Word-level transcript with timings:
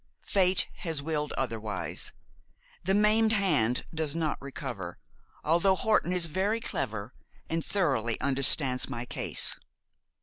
'Fate 0.23 0.65
has 0.77 0.99
willed 0.99 1.31
otherwise. 1.33 2.11
The 2.83 2.95
maimed 2.95 3.33
hand 3.33 3.85
does 3.93 4.15
not 4.15 4.41
recover, 4.41 4.97
although 5.43 5.75
Horton 5.75 6.11
is 6.11 6.25
very 6.25 6.59
clever, 6.59 7.13
and 7.51 7.63
thoroughly 7.63 8.19
understands 8.19 8.89
my 8.89 9.05
case. 9.05 9.59